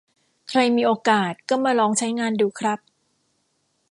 [0.49, 2.79] ใครมีโอกาสก็มาลองใช้งานดูครับ